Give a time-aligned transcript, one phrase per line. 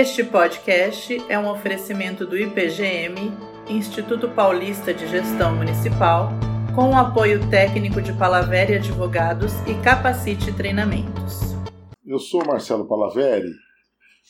[0.00, 3.16] Este podcast é um oferecimento do IPGM,
[3.68, 6.30] Instituto Paulista de Gestão Municipal,
[6.74, 11.40] com o apoio técnico de Palaveri Advogados e Capacite Treinamentos.
[12.02, 13.52] Eu sou Marcelo Palaveri.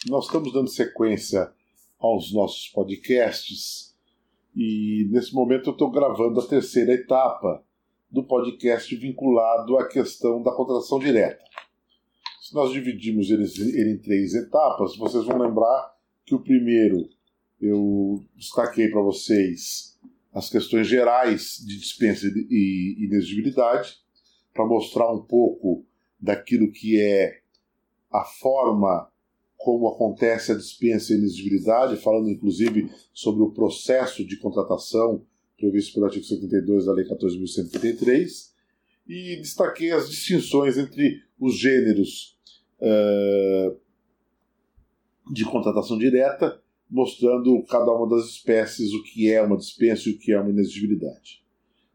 [0.08, 1.52] Nós estamos dando sequência
[2.00, 3.94] aos nossos podcasts
[4.56, 7.62] e nesse momento eu estou gravando a terceira etapa
[8.10, 11.44] do podcast vinculado à questão da contratação direta.
[12.50, 13.44] Se nós dividimos ele,
[13.78, 15.94] ele em três etapas, vocês vão lembrar
[16.26, 17.08] que o primeiro
[17.60, 19.96] eu destaquei para vocês
[20.34, 23.98] as questões gerais de dispensa e inexigibilidade,
[24.52, 25.86] para mostrar um pouco
[26.18, 27.38] daquilo que é
[28.10, 29.08] a forma
[29.56, 35.24] como acontece a dispensa e inexigibilidade, falando inclusive sobre o processo de contratação
[35.56, 38.50] previsto pelo artigo 72 da Lei 14.133,
[39.06, 42.39] e destaquei as distinções entre os gêneros
[45.30, 50.18] de contratação direta, mostrando cada uma das espécies o que é uma dispensa e o
[50.18, 51.42] que é uma inexigibilidade.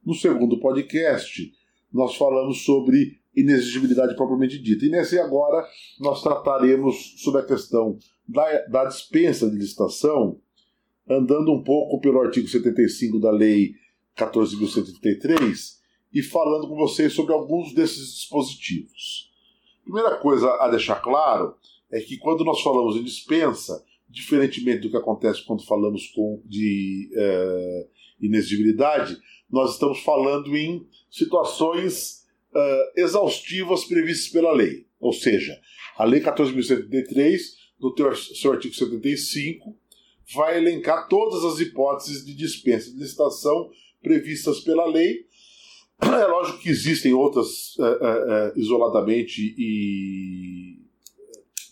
[0.06, 1.52] No segundo podcast,
[1.92, 4.86] nós falamos sobre inexigibilidade propriamente dita.
[4.86, 5.68] E nesse agora
[6.00, 10.40] nós trataremos sobre a questão da, da dispensa de licitação,
[11.10, 13.74] andando um pouco pelo artigo 75 da Lei
[14.18, 15.76] 14.133
[16.14, 19.25] e falando com vocês sobre alguns desses dispositivos.
[19.86, 21.56] Primeira coisa a deixar claro
[21.92, 27.10] é que quando nós falamos em dispensa, diferentemente do que acontece quando falamos com, de
[27.14, 29.16] uh, inexigibilidade,
[29.50, 34.88] nós estamos falando em situações uh, exaustivas previstas pela lei.
[35.00, 35.56] Ou seja,
[35.98, 37.40] a Lei 14.173,
[37.80, 39.78] no seu artigo 75,
[40.34, 43.70] vai elencar todas as hipóteses de dispensa de licitação
[44.02, 45.28] previstas pela lei.
[46.02, 50.80] É lógico que existem outras uh, uh, isoladamente e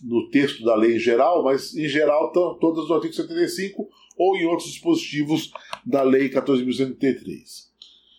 [0.02, 4.36] no texto da lei em geral, mas em geral estão todas no artigo 75 ou
[4.36, 5.50] em outros dispositivos
[5.84, 7.72] da lei 14.133.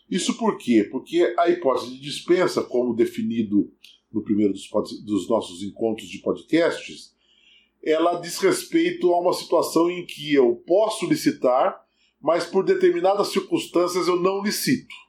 [0.10, 0.88] Isso por quê?
[0.92, 3.72] Porque a hipótese de dispensa, como definido
[4.12, 4.70] no primeiro dos,
[5.04, 7.14] dos nossos encontros de podcasts,
[7.84, 11.80] ela diz respeito a uma situação em que eu posso licitar,
[12.22, 15.05] mas por determinadas circunstâncias eu não licito.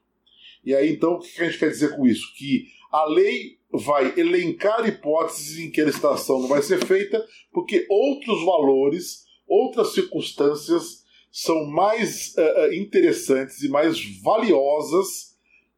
[0.66, 2.34] E aí então o que a gente quer dizer com isso?
[2.36, 7.86] Que a lei vai elencar hipóteses em que a licitação não vai ser feita, porque
[7.88, 15.36] outros valores, outras circunstâncias são mais uh, interessantes e mais valiosas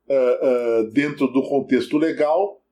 [0.08, 2.62] uh, uh, dentro do contexto legal,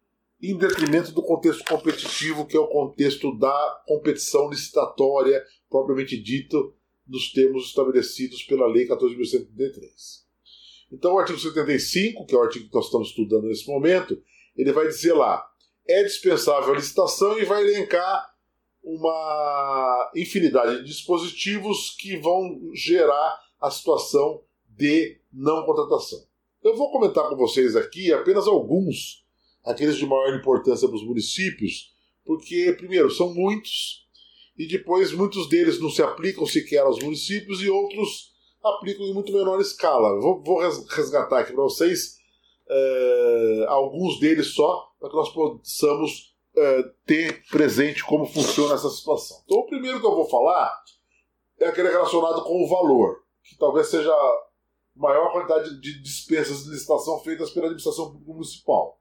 [0.40, 6.74] em detrimento do contexto competitivo, que é o contexto da competição licitatória propriamente dito,
[7.06, 10.25] nos termos estabelecidos pela Lei 14.133.
[10.90, 14.22] Então, o artigo 75, que é o artigo que nós estamos estudando nesse momento,
[14.56, 15.44] ele vai dizer lá:
[15.86, 18.34] é dispensável a licitação e vai elencar
[18.82, 26.24] uma infinidade de dispositivos que vão gerar a situação de não contratação.
[26.62, 29.24] Eu vou comentar com vocês aqui apenas alguns,
[29.64, 34.06] aqueles de maior importância para os municípios, porque, primeiro, são muitos,
[34.56, 38.35] e depois muitos deles não se aplicam sequer aos municípios e outros
[38.68, 40.20] aplicam em muito menor escala.
[40.20, 42.16] Vou, vou resgatar aqui para vocês
[42.68, 49.42] uh, alguns deles só, para que nós possamos uh, ter presente como funciona essa situação.
[49.44, 50.72] Então, o primeiro que eu vou falar
[51.58, 54.46] é aquele relacionado com o valor, que talvez seja a
[54.94, 59.00] maior quantidade de dispensas de licitação feitas pela administração municipal.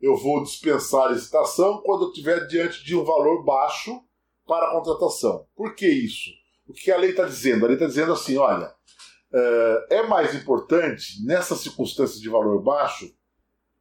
[0.00, 4.00] Eu vou dispensar a licitação quando eu estiver diante de um valor baixo
[4.46, 5.46] para a contratação.
[5.56, 6.30] Por que isso?
[6.68, 7.64] O que a lei está dizendo?
[7.64, 8.70] A lei está dizendo assim: olha,
[9.90, 13.10] é mais importante, nessas circunstâncias de valor baixo,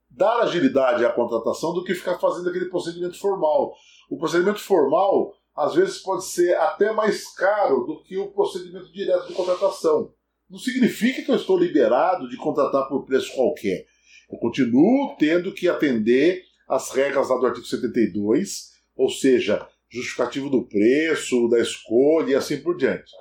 [0.09, 3.73] dar agilidade à contratação do que ficar fazendo aquele procedimento formal.
[4.09, 9.27] O procedimento formal, às vezes, pode ser até mais caro do que o procedimento direto
[9.27, 10.13] de contratação.
[10.49, 13.85] Não significa que eu estou liberado de contratar por preço qualquer.
[14.31, 20.67] Eu continuo tendo que atender às regras lá do artigo 72, ou seja, justificativo do
[20.67, 23.11] preço, da escolha e assim por diante.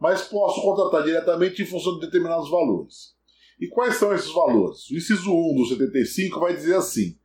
[0.00, 3.14] Mas posso contratar diretamente em função de determinados valores.
[3.60, 4.88] E quais são esses valores?
[4.90, 7.16] O inciso 1 do 75 vai dizer assim: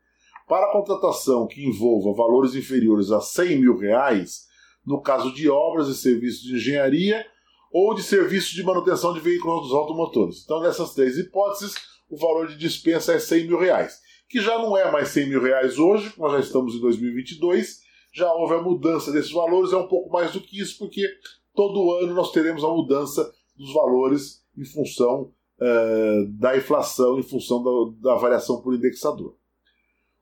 [0.47, 4.45] para a contratação que envolva valores inferiores a 100 mil reais,
[4.85, 7.25] no caso de obras e serviços de engenharia
[7.71, 10.43] ou de serviços de manutenção de veículos automotores.
[10.43, 11.75] Então, nessas três hipóteses,
[12.09, 13.99] o valor de dispensa é 100 mil reais,
[14.29, 17.79] que já não é mais 100 mil reais hoje, nós já estamos em 2022,
[18.15, 21.05] já houve a mudança desses valores, é um pouco mais do que isso, porque
[21.53, 27.61] todo ano nós teremos a mudança dos valores em função uh, da inflação em função
[27.61, 29.35] da, da variação por indexador.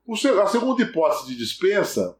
[0.04, 2.18] O, a segunda hipótese de dispensa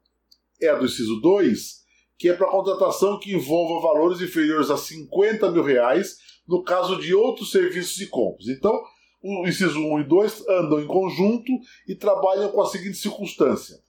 [0.62, 1.82] é a do inciso 2,
[2.17, 7.12] que é para contratação que envolva valores inferiores a 50 mil reais, no caso de
[7.15, 8.47] outros serviços e compras.
[8.47, 8.81] Então,
[9.21, 11.50] o inciso 1 e 2 andam em conjunto
[11.88, 13.82] e trabalham com a seguinte circunstância.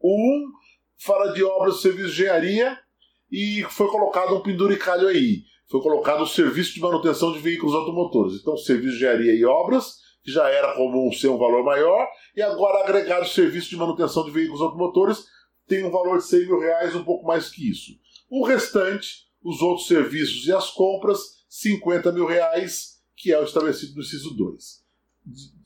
[0.00, 0.65] O 1
[0.98, 2.78] fala de obras serviço de engenharia
[3.30, 5.42] e foi colocado um penduricalho aí.
[5.68, 8.40] Foi colocado o serviço de manutenção de veículos automotores.
[8.40, 12.06] Então, serviço de engenharia e obras, que já era comum ser um valor maior,
[12.36, 15.24] e agora agregado o serviço de manutenção de veículos automotores,
[15.66, 17.92] tem um valor de 100 mil reais, um pouco mais que isso.
[18.30, 23.94] O restante, os outros serviços e as compras, 50 mil reais, que é o estabelecido
[23.94, 24.85] no inciso 2.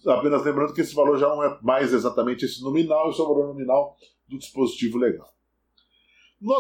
[0.07, 3.29] Apenas lembrando que esse valor já não é mais exatamente esse nominal, esse é o
[3.29, 3.97] valor nominal
[4.29, 5.29] do dispositivo legal.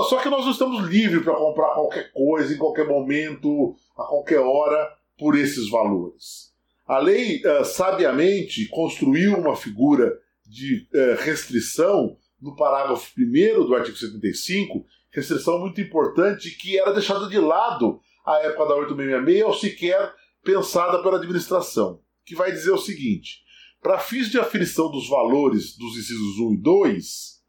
[0.08, 4.40] Só que nós não estamos livres para comprar qualquer coisa, em qualquer momento, a qualquer
[4.40, 6.50] hora, por esses valores.
[6.86, 13.96] A lei, uh, sabiamente, construiu uma figura de uh, restrição no parágrafo 1 do artigo
[13.96, 20.14] 75, restrição muito importante que era deixada de lado à época da 8666 ou sequer
[20.42, 23.42] pensada pela administração, que vai dizer o seguinte:
[23.82, 27.40] para fins de aferição dos valores dos incisos 1 e 2,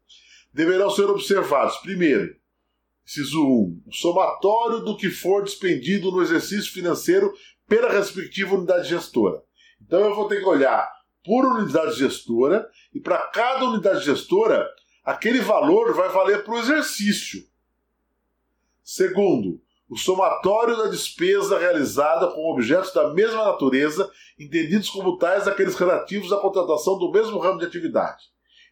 [0.52, 2.34] deverão ser observados, primeiro,
[3.06, 7.32] inciso 1, o somatório do que for despendido no exercício financeiro
[7.66, 9.42] pela respectiva unidade gestora.
[9.80, 10.90] Então eu vou ter que olhar
[11.24, 14.68] por unidade gestora e para cada unidade gestora
[15.04, 17.46] aquele valor vai valer para o exercício.
[18.82, 19.60] Segundo,
[19.92, 24.10] o somatório da despesa realizada com objetos da mesma natureza,
[24.40, 28.24] entendidos como tais aqueles relativos à contratação do mesmo ramo de atividade.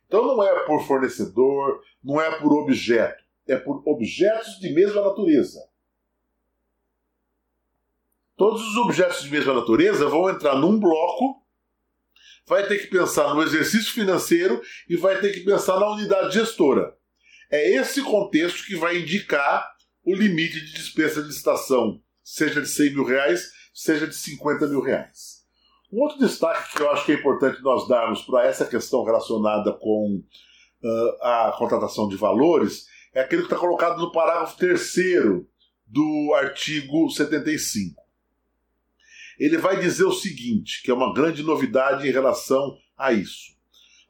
[0.06, 5.60] Então não é por fornecedor, não é por objeto, é por objetos de mesma natureza.
[8.34, 11.38] Todos os objetos de mesma natureza vão entrar num bloco
[12.46, 16.96] vai ter que pensar no exercício financeiro e vai ter que pensar na unidade gestora.
[17.50, 19.70] É esse contexto que vai indicar
[20.04, 24.80] o limite de despesa de licitação, seja de 100 mil reais, seja de 50 mil
[24.80, 25.40] reais.
[25.92, 29.72] Um outro destaque que eu acho que é importante nós darmos para essa questão relacionada
[29.72, 30.22] com
[30.82, 34.94] uh, a contratação de valores é aquele que está colocado no parágrafo 3
[35.86, 38.00] do artigo 75
[39.40, 43.58] ele vai dizer o seguinte, que é uma grande novidade em relação a isso.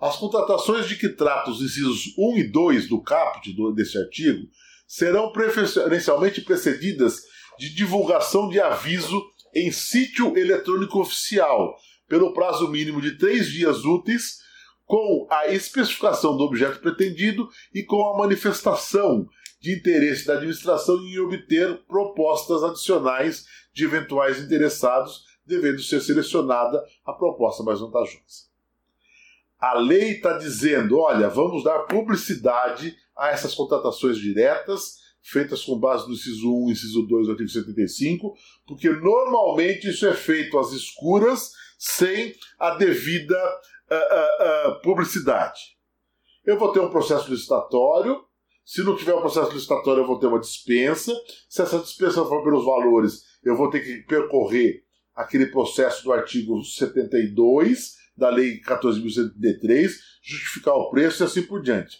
[0.01, 4.49] As contratações de que trata os incisos 1 e 2 do caput desse artigo
[4.91, 7.23] serão preferencialmente precedidas
[7.57, 9.23] de divulgação de aviso
[9.55, 11.77] em sítio eletrônico oficial,
[12.09, 14.41] pelo prazo mínimo de três dias úteis,
[14.85, 19.29] com a especificação do objeto pretendido e com a manifestação
[19.61, 27.13] de interesse da administração em obter propostas adicionais de eventuais interessados, devendo ser selecionada a
[27.13, 28.50] proposta mais vantajosa.
[29.61, 36.07] A lei está dizendo: olha, vamos dar publicidade a essas contratações diretas, feitas com base
[36.07, 38.35] no inciso 1 e inciso 2 do artigo 75,
[38.67, 43.37] porque normalmente isso é feito às escuras, sem a devida
[43.91, 45.61] uh, uh, uh, publicidade.
[46.45, 48.25] Eu vou ter um processo licitatório,
[48.65, 51.13] se não tiver um processo licitatório, eu vou ter uma dispensa.
[51.49, 54.85] Se essa dispensa for pelos valores, eu vou ter que percorrer
[55.15, 59.90] aquele processo do artigo 72 da Lei 14.133,
[60.22, 61.96] justificar o preço e assim por diante.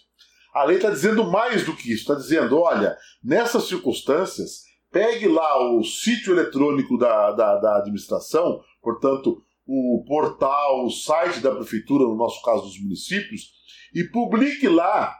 [0.53, 5.75] A lei está dizendo mais do que isso, está dizendo: olha, nessas circunstâncias, pegue lá
[5.75, 12.15] o sítio eletrônico da, da, da administração, portanto, o portal, o site da prefeitura, no
[12.15, 13.51] nosso caso dos municípios,
[13.93, 15.15] e publique lá,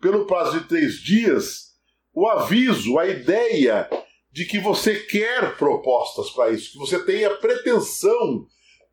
[0.00, 1.70] pelo prazo de três dias,
[2.14, 3.88] o aviso, a ideia
[4.32, 8.46] de que você quer propostas para isso, que você tem a pretensão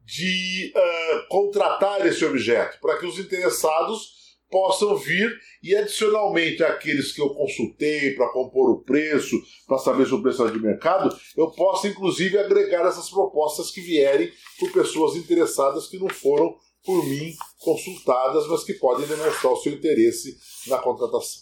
[0.07, 4.15] de uh, contratar esse objeto, para que os interessados
[4.49, 5.29] possam vir
[5.61, 9.35] e, adicionalmente, aqueles que eu consultei para compor o preço,
[9.67, 13.81] para saber se o preço é de mercado, eu possa, inclusive, agregar essas propostas que
[13.81, 19.57] vierem por pessoas interessadas que não foram por mim consultadas, mas que podem demonstrar o
[19.57, 20.37] seu interesse
[20.67, 21.41] na contratação.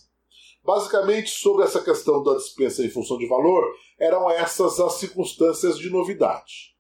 [0.64, 3.64] Basicamente, sobre essa questão da dispensa em função de valor,
[4.00, 6.75] eram essas as circunstâncias de novidade.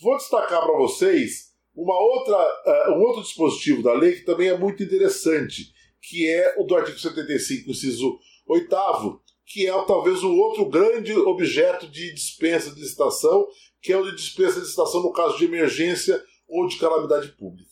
[0.00, 4.56] Vou destacar para vocês uma outra, uh, um outro dispositivo da lei que também é
[4.56, 10.68] muito interessante, que é o do artigo 75, inciso 8, que é talvez o outro
[10.68, 13.46] grande objeto de dispensa de licitação,
[13.80, 17.70] que é o de dispensa de licitação no caso de emergência ou de calamidade pública.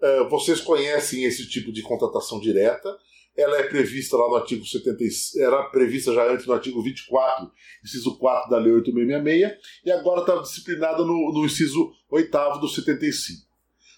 [0.00, 2.94] Uh, vocês conhecem esse tipo de contratação direta
[3.36, 7.50] ela é prevista lá no artigo 76, era prevista já antes no artigo 24,
[7.82, 13.52] inciso 4 da Lei 8666, e agora está disciplinada no, no inciso 8 do 75.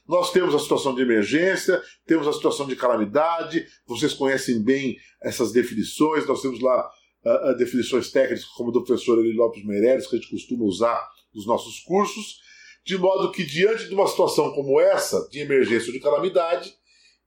[0.07, 5.51] Nós temos a situação de emergência, temos a situação de calamidade, vocês conhecem bem essas
[5.51, 6.89] definições, nós temos lá
[7.25, 11.47] uh, definições técnicas, como do professor Eli Lopes Meireles, que a gente costuma usar nos
[11.47, 12.41] nossos cursos,
[12.85, 16.75] de modo que, diante de uma situação como essa, de emergência ou de calamidade,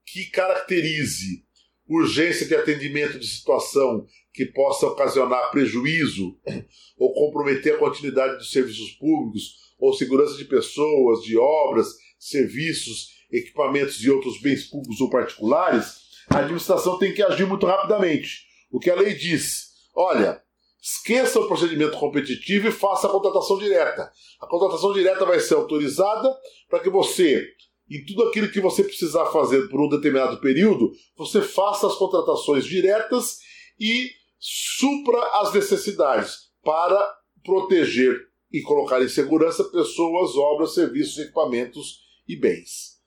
[0.05, 1.46] que caracterize
[1.87, 6.37] urgência de atendimento de situação que possa ocasionar prejuízo
[6.97, 11.87] ou comprometer a continuidade dos serviços públicos ou segurança de pessoas, de obras,
[12.19, 18.45] serviços, equipamentos e outros bens públicos ou particulares, a administração tem que agir muito rapidamente.
[18.71, 19.67] O que a lei diz?
[19.95, 20.41] Olha,
[20.81, 24.11] esqueça o procedimento competitivo e faça a contratação direta.
[24.41, 26.35] A contratação direta vai ser autorizada
[26.69, 27.47] para que você,
[27.89, 32.65] em tudo aquilo que você precisar fazer por um determinado período, você faça as contratações
[32.65, 33.39] diretas
[33.79, 42.35] e supra as necessidades para proteger e colocar em segurança pessoas, obras, serviços, equipamentos e
[42.35, 42.97] bens.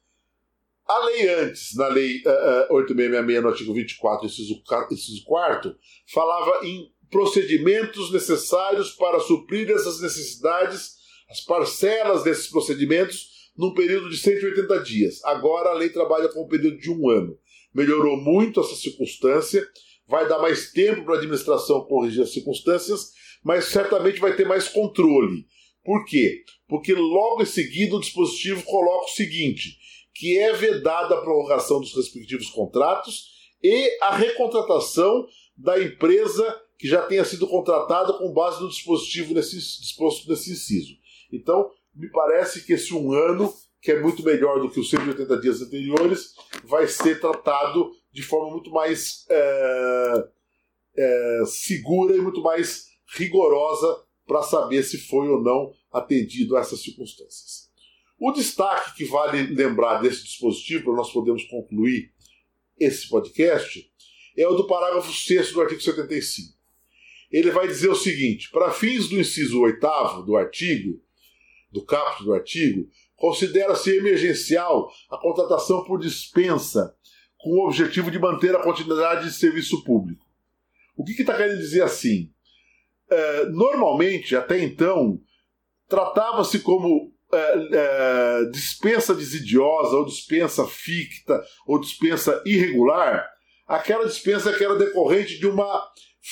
[0.86, 5.76] A lei antes, na lei uh, uh, 8666, no artigo 24, inciso, inciso 4,
[6.12, 10.96] falava em procedimentos necessários para suprir essas necessidades,
[11.28, 13.29] as parcelas desses procedimentos,
[13.60, 15.24] num período de 180 dias.
[15.24, 17.38] Agora a lei trabalha com um período de um ano.
[17.72, 19.64] Melhorou muito essa circunstância,
[20.08, 23.12] vai dar mais tempo para a administração corrigir as circunstâncias
[23.42, 25.46] mas certamente vai ter mais controle.
[25.84, 26.44] Por quê?
[26.68, 29.78] Porque logo em seguida o dispositivo coloca o seguinte:
[30.14, 33.30] que é vedada a prorrogação dos respectivos contratos
[33.62, 35.26] e a recontratação
[35.56, 40.94] da empresa que já tenha sido contratada com base no dispositivo nesse, disposto nesse inciso.
[41.30, 41.70] Então,
[42.00, 43.52] me parece que esse um ano,
[43.82, 48.50] que é muito melhor do que os 180 dias anteriores, vai ser tratado de forma
[48.50, 50.28] muito mais é,
[50.96, 56.80] é, segura e muito mais rigorosa para saber se foi ou não atendido a essas
[56.80, 57.68] circunstâncias.
[58.18, 62.12] O destaque que vale lembrar desse dispositivo, para nós podermos concluir
[62.78, 63.90] esse podcast,
[64.36, 66.58] é o do parágrafo 6 do artigo 75.
[67.30, 71.02] Ele vai dizer o seguinte: para fins do inciso 8 do artigo,
[71.70, 76.94] do caput do artigo, considera-se emergencial a contratação por dispensa
[77.38, 80.26] com o objetivo de manter a continuidade de serviço público.
[80.96, 82.30] O que está que tá querendo dizer assim?
[83.10, 85.20] É, normalmente, até então,
[85.88, 93.26] tratava-se como é, é, dispensa desidiosa, ou dispensa ficta, ou dispensa irregular,
[93.66, 95.88] aquela dispensa que era decorrente de uma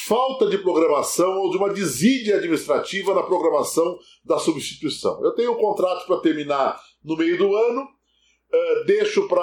[0.07, 5.23] falta de programação ou de uma desídia administrativa na programação da substituição.
[5.25, 9.43] Eu tenho um contrato para terminar no meio do ano, uh, deixo para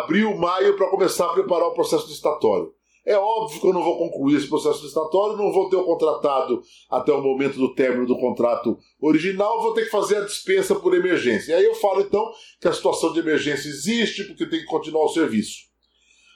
[0.00, 2.72] abril, maio para começar a preparar o processo licitatório.
[3.06, 6.62] É óbvio que eu não vou concluir esse processo licitatório, não vou ter o contratado
[6.90, 10.94] até o momento do término do contrato original, vou ter que fazer a dispensa por
[10.94, 11.52] emergência.
[11.52, 15.04] E aí eu falo então que a situação de emergência existe porque tem que continuar
[15.04, 15.73] o serviço.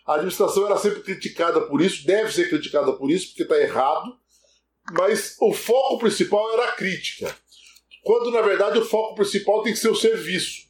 [0.08, 4.16] A administração era sempre criticada por isso, deve ser criticada por isso, porque está errado,
[4.92, 7.36] mas o foco principal era a crítica.
[8.02, 10.62] Quando na verdade o foco principal tem que ser o serviço.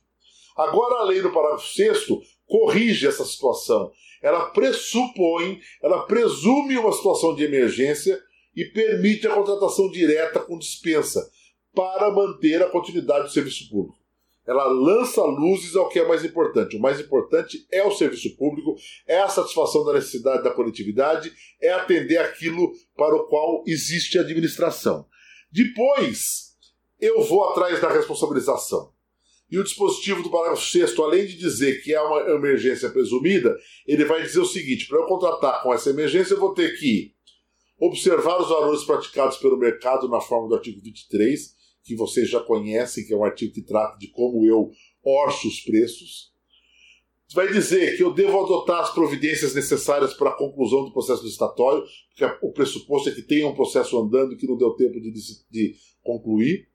[0.56, 2.06] Agora a lei no parágrafo 6
[2.46, 3.92] corrige essa situação
[4.22, 8.20] ela pressupõe, ela presume uma situação de emergência
[8.54, 11.30] e permite a contratação direta com dispensa
[11.74, 13.97] para manter a continuidade do serviço público.
[14.48, 16.74] Ela lança luzes ao que é mais importante.
[16.74, 18.76] O mais importante é o serviço público,
[19.06, 25.06] é a satisfação da necessidade da coletividade, é atender aquilo para o qual existe administração.
[25.52, 26.56] Depois,
[26.98, 28.90] eu vou atrás da responsabilização.
[29.50, 33.54] E o dispositivo do parágrafo 6, além de dizer que é uma emergência presumida,
[33.86, 37.12] ele vai dizer o seguinte: para eu contratar com essa emergência, eu vou ter que
[37.78, 41.57] observar os valores praticados pelo mercado na forma do artigo 23,
[41.88, 44.70] que vocês já conhecem, que é um artigo que trata de como eu
[45.02, 46.30] orço os preços.
[47.34, 51.82] Vai dizer que eu devo adotar as providências necessárias para a conclusão do processo licitatório,
[52.14, 55.12] porque o pressuposto é que tenha um processo andando que não deu tempo de,
[55.50, 56.68] de concluir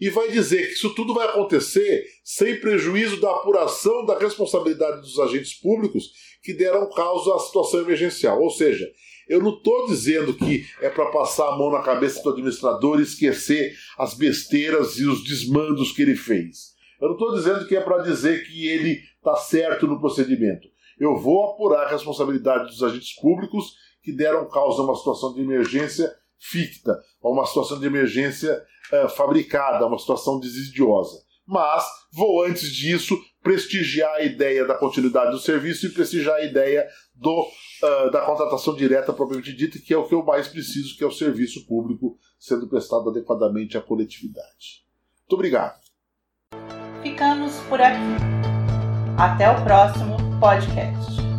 [0.00, 5.18] e vai dizer que isso tudo vai acontecer sem prejuízo da apuração da responsabilidade dos
[5.18, 6.10] agentes públicos
[6.42, 8.40] que deram causa à situação emergencial.
[8.40, 8.90] Ou seja,
[9.30, 13.04] eu não estou dizendo que é para passar a mão na cabeça do administrador e
[13.04, 16.74] esquecer as besteiras e os desmandos que ele fez.
[17.00, 20.66] Eu não estou dizendo que é para dizer que ele está certo no procedimento.
[20.98, 25.40] Eu vou apurar a responsabilidade dos agentes públicos que deram causa a uma situação de
[25.42, 28.60] emergência ficta, a uma situação de emergência
[28.92, 31.22] uh, fabricada, uma situação desidiosa.
[31.46, 36.86] Mas vou, antes disso, prestigiar a ideia da continuidade do serviço e prestigiar a ideia
[37.20, 41.04] do, uh, da contratação direta propriamente dita, que é o que eu mais preciso, que
[41.04, 44.84] é o serviço público sendo prestado adequadamente à coletividade.
[45.20, 45.78] Muito obrigado.
[47.02, 48.16] Ficamos por aqui.
[49.18, 51.29] Até o próximo podcast.